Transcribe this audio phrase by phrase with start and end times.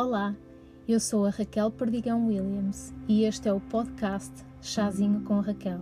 [0.00, 0.32] Olá,
[0.86, 4.32] eu sou a Raquel Perdigão Williams e este é o podcast
[4.62, 5.80] Chazinho com Raquel,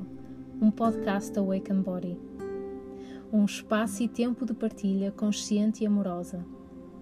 [0.59, 2.19] um podcast Awaken Body.
[3.31, 6.43] Um espaço e tempo de partilha consciente e amorosa,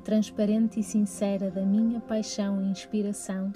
[0.03, 3.53] transparente e sincera da minha paixão e inspiração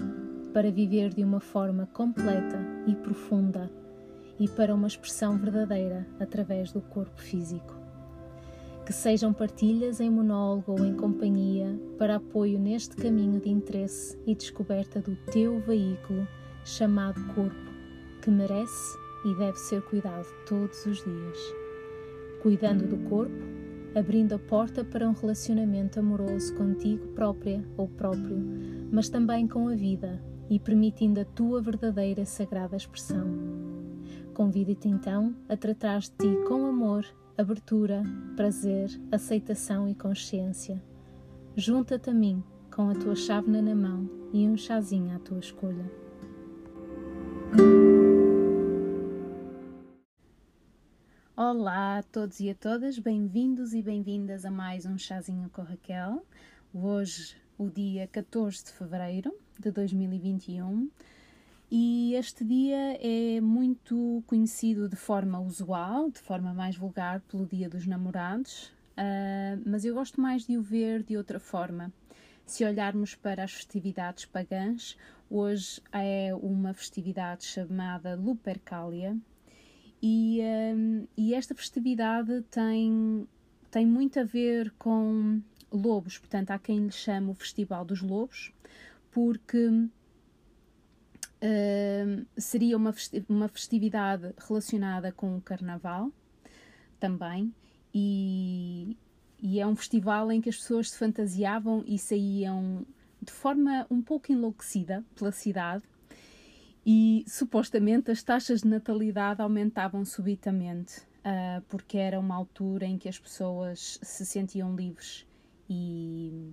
[0.52, 3.68] para viver de uma forma completa e profunda
[4.38, 7.77] e para uma expressão verdadeira através do corpo físico
[8.88, 14.34] que sejam partilhas em monólogo ou em companhia para apoio neste caminho de interesse e
[14.34, 16.26] descoberta do teu veículo
[16.64, 17.70] chamado corpo,
[18.22, 18.96] que merece
[19.26, 21.38] e deve ser cuidado todos os dias.
[22.40, 23.44] Cuidando do corpo,
[23.94, 28.38] abrindo a porta para um relacionamento amoroso contigo própria ou próprio,
[28.90, 30.18] mas também com a vida
[30.48, 33.28] e permitindo a tua verdadeira sagrada expressão.
[34.32, 37.04] Convido-te então a tratar de ti com amor
[37.38, 38.02] abertura,
[38.34, 40.82] prazer, aceitação e consciência.
[41.54, 42.42] Junta-te a mim
[42.74, 45.88] com a tua chávena na mão e um chazinho à tua escolha.
[51.36, 56.26] Olá a todos e a todas, bem-vindos e bem-vindas a mais um Chazinho com Raquel.
[56.74, 60.90] Hoje, o dia 14 de fevereiro de 2021
[61.70, 67.68] e este dia é muito conhecido de forma usual, de forma mais vulgar, pelo Dia
[67.68, 71.92] dos Namorados, uh, mas eu gosto mais de o ver de outra forma.
[72.46, 74.96] Se olharmos para as festividades pagãs,
[75.28, 79.14] hoje é uma festividade chamada Lupercalia,
[80.00, 83.26] e, ah, e esta festividade tem,
[83.70, 88.52] tem muito a ver com lobos, portanto, há quem lhe chame o Festival dos Lobos,
[89.10, 89.88] porque
[92.36, 92.94] Seria uma,
[93.28, 96.10] uma festividade relacionada com o carnaval
[96.98, 97.54] também,
[97.94, 98.96] e,
[99.40, 102.84] e é um festival em que as pessoas se fantasiavam e saíam
[103.20, 105.84] de forma um pouco enlouquecida pela cidade
[106.86, 113.08] e supostamente as taxas de natalidade aumentavam subitamente uh, porque era uma altura em que
[113.08, 115.26] as pessoas se sentiam livres
[115.68, 116.52] e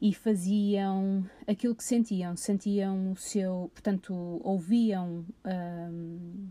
[0.00, 6.48] e faziam aquilo que sentiam, sentiam o seu, portanto, ouviam um,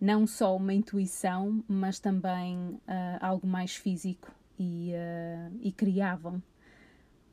[0.00, 2.80] não só uma intuição, mas também uh,
[3.20, 6.42] algo mais físico e, uh, e criavam,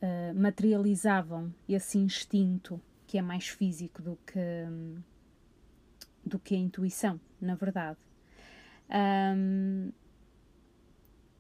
[0.02, 4.68] uh, materializavam esse instinto que é mais físico do que,
[6.24, 7.98] do que a intuição, na verdade.
[8.90, 9.92] Um,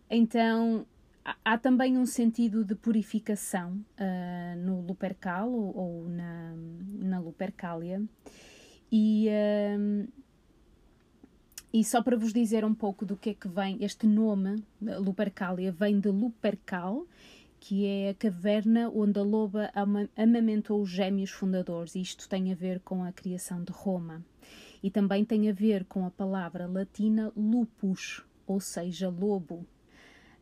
[0.09, 0.87] então,
[1.43, 6.53] há também um sentido de purificação uh, no Lupercal ou, ou, na,
[7.01, 8.01] na Lupercalia.
[8.91, 10.07] E, uh,
[11.71, 15.71] e só para vos dizer um pouco do que é que vem este nome, Lupercalia,
[15.71, 17.05] vem de Lupercal,
[17.59, 19.71] que é a caverna onde a loba
[20.15, 21.95] amamentou os gêmeos fundadores.
[21.95, 24.23] Isto tem a ver com a criação de Roma.
[24.81, 29.65] E também tem a ver com a palavra latina lupus, ou seja, lobo.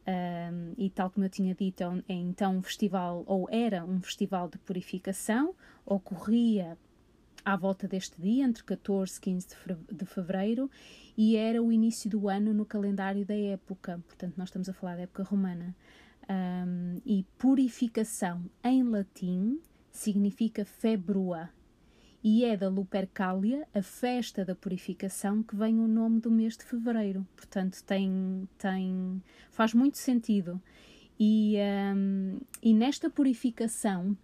[0.07, 4.01] Um, e tal como eu tinha dito, é, é então um festival, ou era um
[4.01, 5.53] festival de purificação,
[5.85, 6.78] ocorria
[7.44, 9.47] à volta deste dia, entre 14 e 15
[9.91, 10.72] de fevereiro,
[11.18, 14.95] e era o início do ano no calendário da época, portanto, nós estamos a falar
[14.95, 15.75] da época romana.
[16.29, 19.59] Um, e purificação em latim
[19.91, 21.50] significa februa,
[22.29, 26.65] e é da Lupercalia, a festa da purificação, que vem o nome do mês de
[26.65, 27.25] fevereiro.
[27.38, 30.61] Portanto, tem, tem, faz muito sentido.
[31.17, 31.55] E,
[31.95, 34.17] um, e nesta purificação,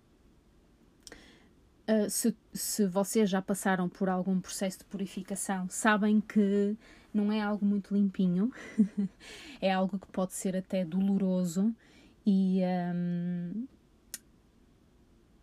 [1.87, 6.75] uh, se, se vocês já passaram por algum processo de purificação, sabem que
[7.13, 8.51] não é algo muito limpinho,
[9.61, 11.73] é algo que pode ser até doloroso
[12.25, 12.59] e
[12.93, 13.65] um,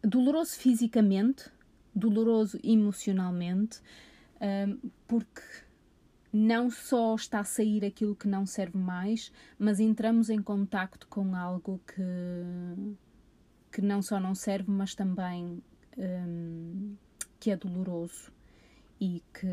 [0.03, 1.51] doloroso fisicamente
[1.95, 3.81] doloroso emocionalmente,
[5.07, 5.43] porque
[6.33, 11.35] não só está a sair aquilo que não serve mais, mas entramos em contacto com
[11.35, 12.97] algo que,
[13.73, 15.63] que não só não serve, mas também
[15.99, 16.95] um,
[17.39, 18.33] que é doloroso
[19.01, 19.49] e que,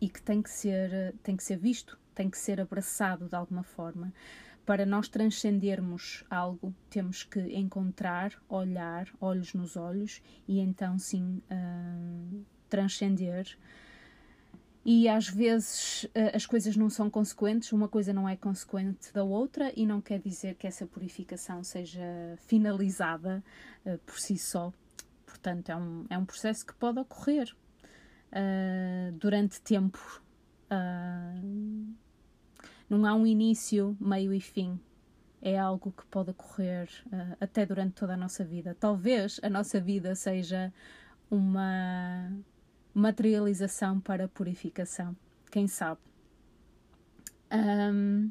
[0.00, 3.62] e que tem que ser tem que ser visto, tem que ser abraçado de alguma
[3.62, 4.12] forma
[4.70, 12.44] para nós transcendermos algo, temos que encontrar, olhar, olhos nos olhos e então sim uh,
[12.68, 13.58] transcender.
[14.84, 19.24] E às vezes uh, as coisas não são consequentes, uma coisa não é consequente da
[19.24, 23.42] outra, e não quer dizer que essa purificação seja finalizada
[23.84, 24.72] uh, por si só.
[25.26, 27.52] Portanto, é um, é um processo que pode ocorrer
[29.18, 30.22] durante tempo.
[32.90, 34.78] Não há um início, meio e fim.
[35.40, 38.76] é algo que pode ocorrer uh, até durante toda a nossa vida.
[38.78, 40.72] Talvez a nossa vida seja
[41.30, 42.30] uma
[42.92, 45.16] materialização para purificação.
[45.50, 46.00] Quem sabe?
[47.52, 48.30] Um,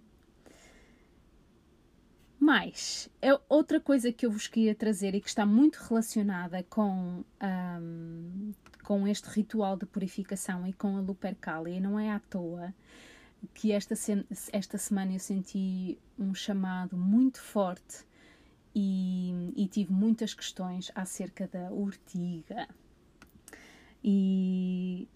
[2.38, 7.24] mas é outra coisa que eu vos queria trazer e que está muito relacionada com,
[7.42, 8.52] um,
[8.84, 12.74] com este ritual de purificação e com a Lupercalia, não é à toa
[13.54, 13.96] que esta,
[14.52, 18.06] esta semana eu senti um chamado muito forte
[18.76, 22.68] e, e tive muitas questões acerca da urtiga.
[24.04, 25.08] E,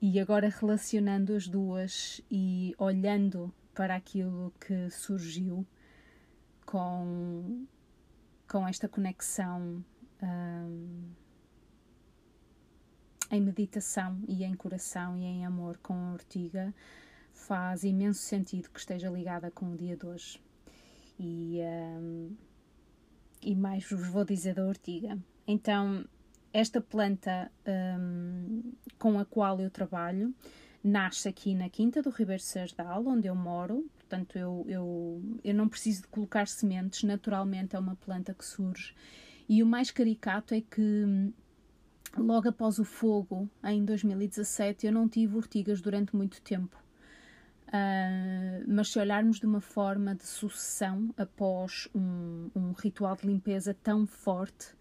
[0.00, 5.66] e agora relacionando as duas e olhando para aquilo que surgiu
[6.64, 7.66] com,
[8.48, 9.84] com esta conexão
[10.22, 11.10] um,
[13.30, 16.74] em meditação e em coração e em amor com ortiga,
[17.32, 20.40] faz imenso sentido que esteja ligada com o dia de hoje.
[21.18, 22.36] E, um,
[23.42, 25.18] e mais vos vou dizer da ortiga.
[25.46, 26.04] Então,
[26.52, 30.34] esta planta um, com a qual eu trabalho
[30.84, 33.88] nasce aqui na Quinta do Ribeiro Serdal, onde eu moro.
[33.96, 38.94] Portanto, eu, eu, eu não preciso de colocar sementes, naturalmente é uma planta que surge.
[39.48, 41.32] E o mais caricato é que
[42.18, 46.76] logo após o fogo, em 2017, eu não tive urtigas durante muito tempo.
[47.68, 53.74] Uh, mas se olharmos de uma forma de sucessão após um, um ritual de limpeza
[53.74, 54.72] tão forte,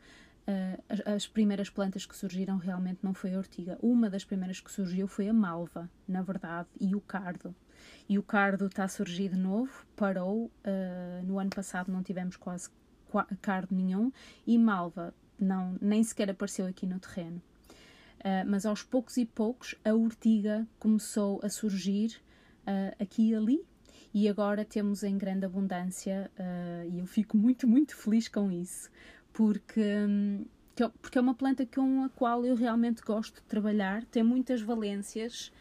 [0.48, 3.78] uh, as, as, primeiras plantas que surgiram realmente não foi a ortiga.
[3.82, 7.54] Uma das primeiras que surgiu foi a malva, na verdade, e o cardo.
[8.08, 10.46] E o cardo está a surgir de novo, parou.
[10.46, 12.70] Uh, no ano passado não tivemos quase
[13.42, 14.12] cardo nenhum,
[14.46, 17.42] e malva não, nem sequer apareceu aqui no terreno.
[18.48, 22.20] mas aos poucos e poucos a ortiga começou a surgir
[22.68, 23.66] uh, aqui e ali,
[24.14, 28.90] e agora temos em grande abundância, uh, e eu fico muito, muito feliz com isso,
[29.32, 30.46] porque, um,
[31.02, 35.52] porque é uma planta com a qual eu realmente gosto de trabalhar, tem muitas valências,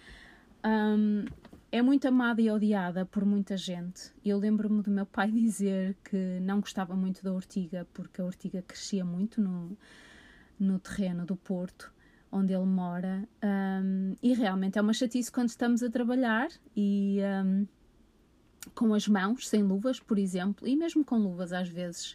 [0.65, 1.25] um,
[1.71, 4.13] é muito amada e odiada por muita gente.
[4.25, 8.63] Eu lembro-me do meu pai dizer que não gostava muito da ortiga, porque a ortiga
[8.63, 9.77] crescia muito no,
[10.59, 11.93] no terreno do Porto
[12.31, 13.27] onde ele mora.
[13.43, 17.67] Um, e realmente é uma chatice quando estamos a trabalhar e um,
[18.75, 22.13] com as mãos, sem luvas, por exemplo, e mesmo com luvas às vezes,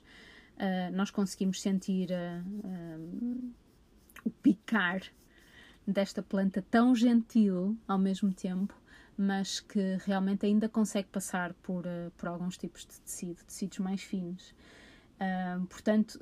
[0.58, 3.52] uh, nós conseguimos sentir uh, um,
[4.24, 5.02] o picar
[5.88, 8.76] desta planta tão gentil ao mesmo tempo,
[9.22, 14.02] mas que realmente ainda consegue passar por, uh, por alguns tipos de tecido, tecidos mais
[14.02, 14.54] finos.
[15.70, 16.20] portanto,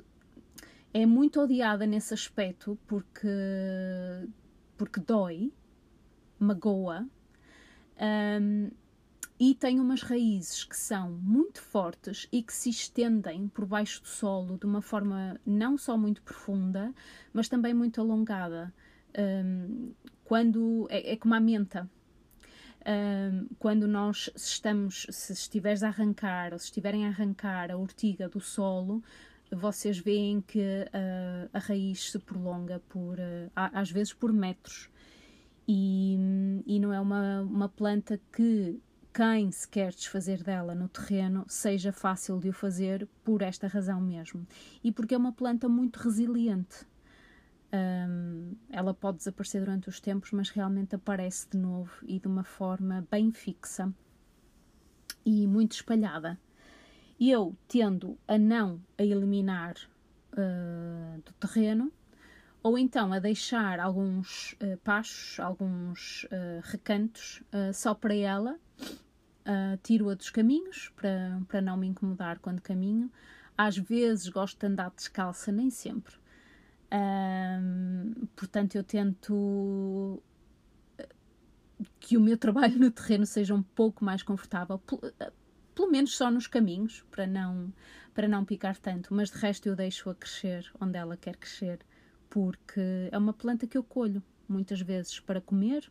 [0.92, 3.28] é muito odiada nesse aspecto porque,
[4.76, 5.52] porque dói,
[6.38, 7.06] magoa
[8.00, 8.70] um,
[9.38, 14.08] e tem umas raízes que são muito fortes e que se estendem por baixo do
[14.08, 16.94] solo de uma forma não só muito profunda,
[17.32, 18.72] mas também muito alongada.
[19.18, 19.92] Um,
[20.24, 21.88] quando é, é como a menta.
[22.86, 28.28] Um, quando nós estamos, se estiveres a arrancar ou se estiverem a arrancar a ortiga
[28.28, 29.02] do solo,
[29.50, 34.88] vocês veem que uh, a raiz se prolonga por, uh, às vezes por metros.
[35.68, 36.16] E,
[36.66, 38.80] e não é uma, uma planta que
[39.12, 44.00] quem se quer desfazer dela no terreno seja fácil de o fazer por esta razão
[44.00, 44.46] mesmo.
[44.82, 46.86] E porque é uma planta muito resiliente.
[47.72, 52.42] Um, ela pode desaparecer durante os tempos, mas realmente aparece de novo e de uma
[52.42, 53.92] forma bem fixa
[55.24, 56.38] e muito espalhada
[57.20, 59.74] eu tendo a não a eliminar
[60.32, 61.92] uh, do terreno,
[62.62, 67.42] ou então a deixar alguns uh, pachos, alguns uh, recantos
[67.74, 68.58] só para ela,
[69.82, 73.10] tiro-a dos caminhos para, para não me incomodar quando caminho.
[73.58, 76.14] Às vezes gosto de andar descalça, nem sempre.
[78.36, 80.22] Portanto, eu tento
[81.98, 84.78] que o meu trabalho no terreno seja um pouco mais confortável,
[85.74, 87.72] pelo menos só nos caminhos, para não,
[88.12, 91.80] para não picar tanto, mas de resto eu deixo-a crescer onde ela quer crescer,
[92.28, 95.90] porque é uma planta que eu colho muitas vezes para comer,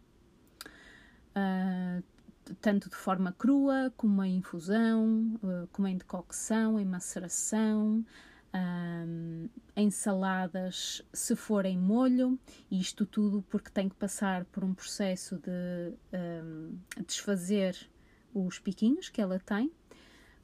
[1.31, 2.03] uh,
[2.61, 8.05] tanto de forma crua, como em infusão, uh, como em decocção, em maceração,
[8.53, 12.39] um, em saladas, se for em molho,
[12.69, 15.93] isto tudo porque tem que passar por um processo de
[16.43, 17.89] um, desfazer
[18.33, 19.71] os piquinhos que ela tem,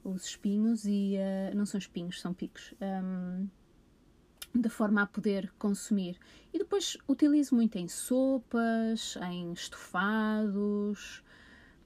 [0.04, 3.48] os espinhos e uh, não são espinhos, são picos, um,
[4.54, 6.18] de forma a poder consumir.
[6.52, 11.22] E depois utilizo muito em sopas, em estofados,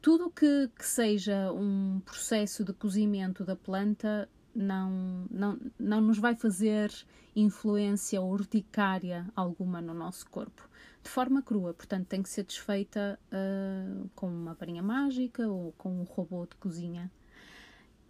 [0.00, 6.35] tudo que, que seja um processo de cozimento da planta não, não, não nos vai
[6.35, 6.92] fazer
[7.35, 10.69] influência urticária alguma no nosso corpo,
[11.02, 16.00] de forma crua, portanto tem que ser desfeita uh, com uma varinha mágica ou com
[16.00, 17.11] um robô de cozinha.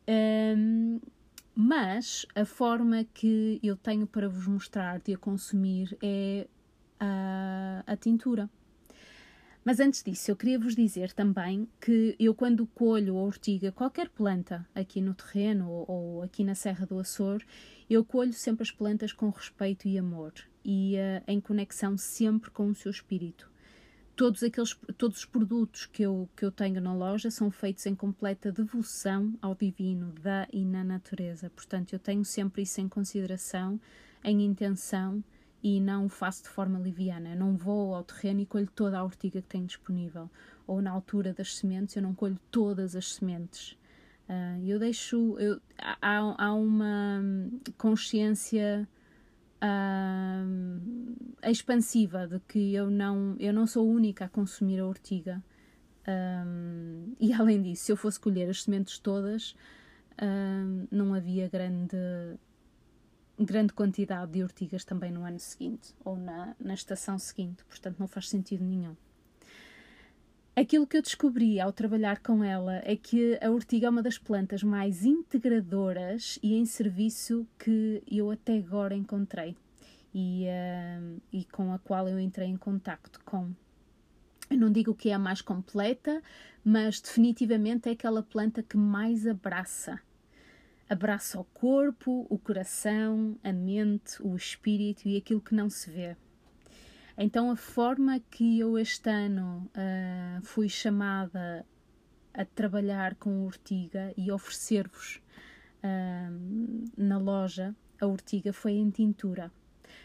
[0.08, 1.00] Um,
[1.54, 6.48] mas a forma que eu tenho para vos mostrar de a consumir é
[6.98, 8.48] a, a tintura.
[9.64, 14.08] Mas antes disso, eu queria vos dizer também que eu, quando colho a ortiga, qualquer
[14.08, 17.42] planta aqui no terreno ou, ou aqui na Serra do Açor,
[17.88, 20.32] eu colho sempre as plantas com respeito e amor
[20.64, 23.50] e uh, em conexão sempre com o seu espírito.
[24.16, 27.94] Todos, aqueles, todos os produtos que eu, que eu tenho na loja são feitos em
[27.94, 31.50] completa devoção ao divino, da e na natureza.
[31.50, 33.80] Portanto, eu tenho sempre isso em consideração,
[34.22, 35.24] em intenção
[35.62, 37.30] e não o faço de forma liviana.
[37.30, 40.30] Eu não vou ao terreno e colho toda a ortiga que tenho disponível.
[40.66, 43.72] Ou na altura das sementes, eu não colho todas as sementes.
[44.28, 45.36] Uh, eu deixo.
[45.38, 47.22] Eu, há, há uma
[47.76, 48.88] consciência
[49.60, 55.42] uh, expansiva de que eu não, eu não sou única a consumir a ortiga.
[56.08, 59.54] Um, e além disso, se eu fosse colher as sementes todas,
[60.22, 61.96] um, não havia grande
[63.44, 68.08] grande quantidade de ortigas também no ano seguinte ou na, na estação seguinte, portanto não
[68.08, 68.94] faz sentido nenhum.
[70.54, 74.18] Aquilo que eu descobri ao trabalhar com ela é que a ortiga é uma das
[74.18, 79.56] plantas mais integradoras e em serviço que eu até agora encontrei
[80.12, 83.50] e, uh, e com a qual eu entrei em contacto com.
[84.50, 86.20] Eu não digo que é a mais completa,
[86.64, 90.00] mas definitivamente é aquela planta que mais abraça
[90.90, 96.16] abraça o corpo, o coração, a mente, o espírito e aquilo que não se vê.
[97.16, 101.64] Então, a forma que eu este ano uh, fui chamada
[102.34, 105.22] a trabalhar com ortiga e oferecer-vos
[105.84, 109.52] uh, na loja a ortiga foi em tintura.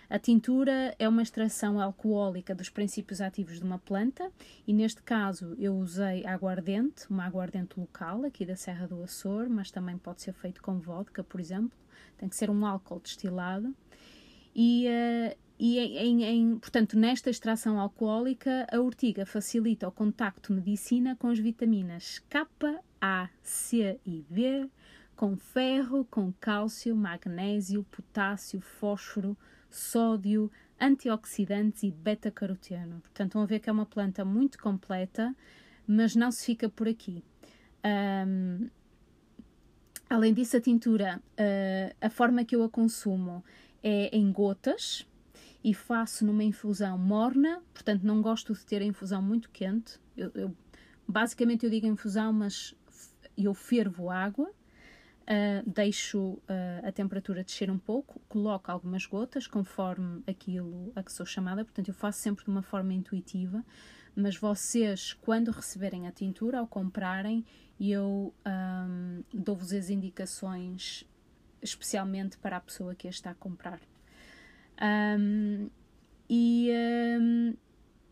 [0.10, 4.32] A tintura é uma extração alcoólica dos princípios ativos de uma planta
[4.68, 9.72] e neste caso eu usei aguardente, uma aguardente local aqui da Serra do Açor, mas
[9.72, 11.78] também pode ser feito com vodka, por exemplo.
[12.18, 13.76] Tem que ser um álcool destilado.
[14.56, 21.16] E, uh, e em, em, portanto, nesta extração alcoólica, a ortiga facilita o contacto medicina
[21.16, 22.48] com as vitaminas K,
[23.02, 24.70] A, C e B,
[25.16, 29.38] com ferro, com cálcio, magnésio, potássio, fósforo,
[29.77, 33.00] sódio, antioxidantes e beta-caroteno.
[33.01, 35.36] Portanto, vão ver que é uma planta muito completa,
[35.88, 37.24] mas não se fica por aqui.
[38.27, 38.70] Um,
[40.10, 43.44] além disso, a tintura, uh, a forma que eu a consumo
[43.84, 45.08] é em gotas
[45.63, 50.00] e faço numa infusão morna, portanto, não gosto de ter a infusão muito quente.
[50.15, 50.55] Eu, eu
[51.08, 52.75] basicamente, eu digo infusão, mas
[53.38, 54.51] eu fervo água
[55.25, 61.12] Uh, deixo uh, a temperatura descer um pouco, coloco algumas gotas conforme aquilo a que
[61.12, 63.65] sou chamada, portanto, eu faço sempre de uma forma intuitiva.
[64.15, 67.44] Mas vocês, quando receberem a tintura, ao comprarem,
[67.79, 71.05] eu um, dou-vos as indicações
[71.62, 73.79] especialmente para a pessoa que a está a comprar.
[75.20, 75.70] Um,
[76.29, 76.70] e
[77.20, 77.53] um,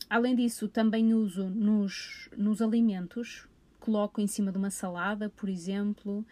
[0.09, 3.47] além disso, também uso nos, nos alimentos,
[3.79, 6.25] coloco em cima de uma salada, por exemplo,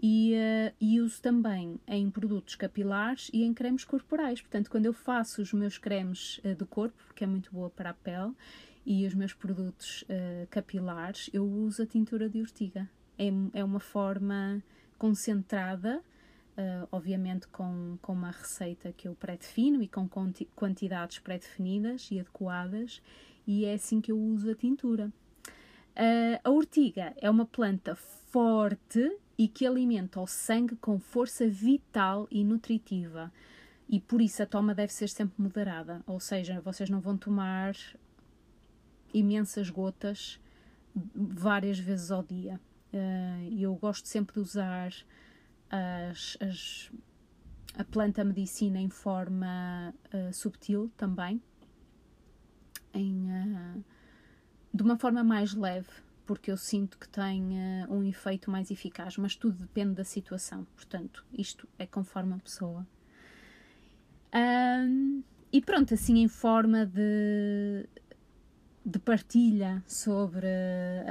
[0.00, 4.40] e, uh, e, uso também em produtos capilares e em cremes corporais.
[4.40, 7.90] Portanto, quando eu faço os meus cremes uh, do corpo, porque é muito boa para
[7.90, 8.32] a pele,
[8.84, 12.88] e os meus produtos uh, capilares, eu uso a tintura de ortiga.
[13.18, 14.62] É, é uma forma
[14.98, 16.02] concentrada,
[16.90, 20.08] obviamente com, com uma receita que eu pré-defino e com
[20.54, 23.02] quantidades pré-definidas e adequadas,
[23.46, 25.12] e é assim que eu uso a tintura.
[26.42, 32.42] a ortiga é uma planta forte e que alimenta o sangue com força vital e
[32.42, 33.32] nutritiva.
[33.88, 37.76] E por isso a toma deve ser sempre moderada, ou seja, vocês não vão tomar
[39.14, 40.40] imensas gotas
[41.14, 42.60] várias vezes ao dia.
[42.92, 44.92] Eh, eu gosto sempre de usar
[45.70, 46.90] as, as,
[47.76, 51.42] a planta medicina em forma uh, subtil também,
[52.94, 53.84] em, uh,
[54.72, 55.90] de uma forma mais leve,
[56.26, 60.66] porque eu sinto que tem uh, um efeito mais eficaz, mas tudo depende da situação,
[60.74, 62.86] portanto, isto é conforme a pessoa.
[64.34, 67.88] Um, e pronto, assim em forma de,
[68.84, 70.46] de partilha sobre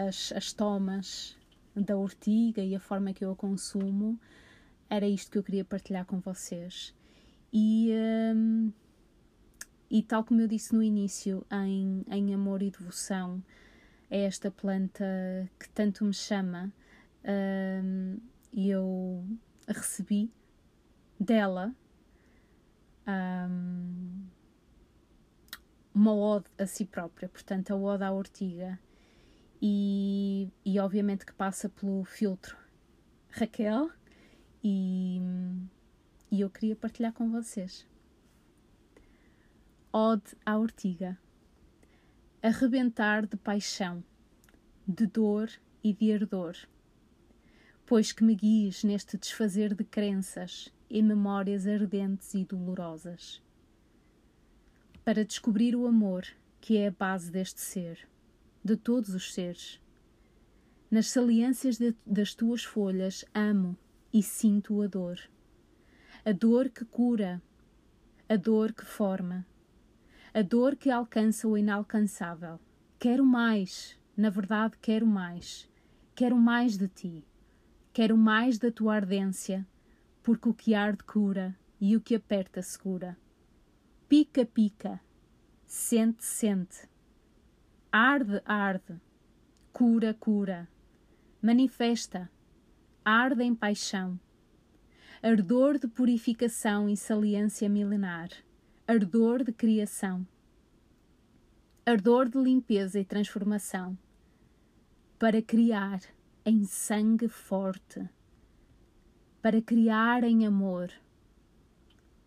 [0.07, 1.37] as, as tomas
[1.73, 4.19] da ortiga e a forma que eu a consumo,
[4.89, 6.93] era isto que eu queria partilhar com vocês.
[7.51, 7.91] E,
[8.35, 8.71] um,
[9.89, 13.41] e tal como eu disse no início, em, em amor e devoção,
[14.09, 15.05] é esta planta
[15.59, 16.71] que tanto me chama
[17.23, 18.17] um,
[18.51, 19.25] e eu
[19.67, 20.31] recebi
[21.19, 21.73] dela
[23.07, 24.25] um,
[25.93, 28.79] uma ode a si própria, portanto, a ode à ortiga.
[29.61, 32.57] E, e obviamente que passa pelo filtro
[33.29, 33.89] Raquel,
[34.63, 35.21] e,
[36.31, 37.87] e eu queria partilhar com vocês.
[39.91, 41.17] Ode à ortiga.
[42.47, 44.03] Arrebentar de paixão,
[44.87, 45.49] de dor
[45.83, 46.55] e de ardor.
[47.87, 53.41] Pois que me guies neste desfazer de crenças e memórias ardentes e dolorosas.
[55.03, 56.23] Para descobrir o amor
[56.61, 58.07] que é a base deste ser,
[58.63, 59.81] de todos os seres.
[60.91, 63.75] Nas saliências de, das tuas folhas amo
[64.13, 65.19] e sinto a dor.
[66.23, 67.41] A dor que cura,
[68.29, 69.47] a dor que forma,
[70.35, 72.59] a dor que alcança o inalcançável.
[72.99, 75.71] Quero mais, na verdade, quero mais.
[76.13, 77.25] Quero mais de ti.
[77.93, 79.65] Quero mais da tua ardência,
[80.21, 83.17] porque o que arde cura e o que aperta segura.
[84.09, 84.99] Pica, pica,
[85.65, 86.85] sente, sente.
[87.89, 88.99] Arde, arde,
[89.71, 90.67] cura, cura.
[91.41, 92.29] Manifesta,
[93.05, 94.19] arde em paixão.
[95.23, 98.27] Ardor de purificação e saliência milenar
[98.87, 100.27] ardor de criação,
[101.83, 103.97] ardor de limpeza e transformação,
[105.17, 106.01] para criar
[106.45, 108.07] em sangue forte,
[109.41, 110.91] para criar em amor,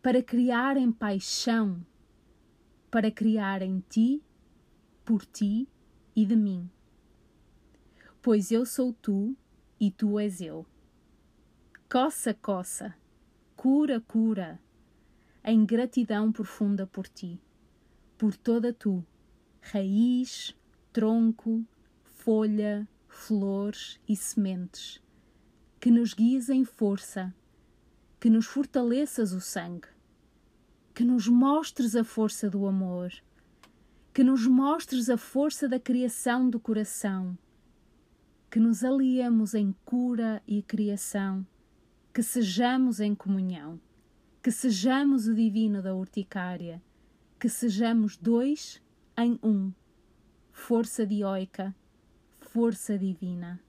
[0.02, 1.86] para criar em paixão,
[2.90, 4.20] para criar em ti,
[5.04, 5.68] por ti
[6.16, 6.68] e de mim.
[8.20, 9.36] Pois eu sou tu
[9.78, 10.66] e tu és eu.
[11.88, 12.96] Coça, coça,
[13.54, 14.60] cura, cura
[15.44, 17.40] em gratidão profunda por ti,
[18.16, 19.04] por toda tu,
[19.60, 20.54] raiz,
[20.92, 21.64] tronco,
[22.02, 25.02] folha, flores e sementes,
[25.80, 27.34] que nos guies em força,
[28.20, 29.88] que nos fortaleças o sangue,
[30.94, 33.12] que nos mostres a força do amor,
[34.12, 37.38] que nos mostres a força da criação do coração,
[38.50, 41.46] que nos aliemos em cura e criação,
[42.12, 43.80] que sejamos em comunhão
[44.48, 46.82] que sejamos o divino da urticária,
[47.38, 48.82] que sejamos dois
[49.14, 49.70] em um,
[50.50, 51.76] força dioica,
[52.40, 53.60] força divina.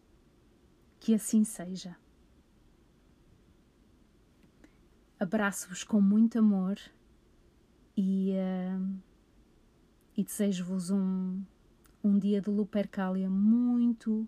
[0.97, 1.97] Que assim seja.
[5.19, 6.79] Abraço-vos com muito amor
[7.97, 9.01] e, uh,
[10.15, 11.43] e desejo-vos um,
[12.01, 14.25] um dia de Lupercalia muito,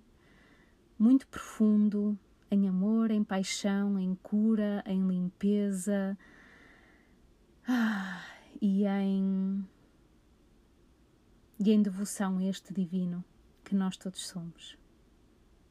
[1.00, 2.20] muito profundo,
[2.52, 6.18] em amor, em paixão, em cura, em limpeza
[8.62, 9.66] e, em,
[11.60, 13.24] e em devoção a este divino
[13.64, 14.78] que nós todos somos.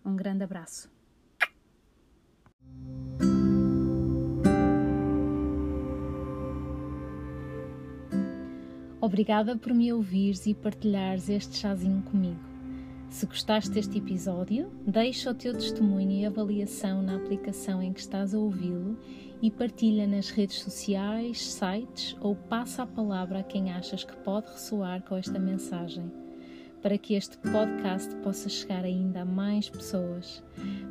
[0.05, 0.91] Um grande abraço.
[9.01, 12.50] Obrigada por me ouvires e partilhares este chazinho comigo.
[13.11, 18.33] Se gostaste deste episódio, deixa o teu testemunho e avaliação na aplicação em que estás
[18.33, 18.97] a ouvi-lo
[19.43, 24.47] e partilha nas redes sociais, sites ou passa a palavra a quem achas que pode
[24.47, 26.11] ressoar com esta mensagem,
[26.81, 30.43] para que este podcast possa chegar ainda a mais pessoas.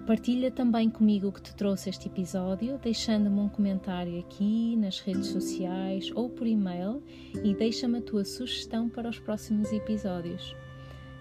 [0.06, 5.28] Partilha também comigo o que te trouxe este episódio, deixando-me um comentário aqui nas redes
[5.28, 7.02] sociais ou por e-mail
[7.46, 10.54] e deixa-me a tua sugestão para os próximos episódios.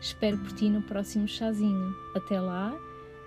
[0.01, 1.95] Espero por ti no próximo chazinho.
[2.15, 2.79] Até lá,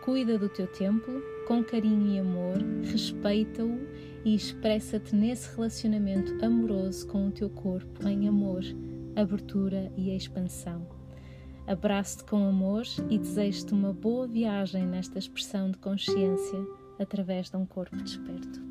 [0.02, 3.78] cuida do teu templo com carinho e amor, respeita-o
[4.24, 8.64] e expressa-te nesse relacionamento amoroso com o teu corpo em amor,
[9.16, 10.88] abertura e expansão.
[11.68, 16.66] Abraço-te com amor e desejo-te uma boa viagem nesta expressão de consciência
[17.00, 18.71] através de um corpo desperto.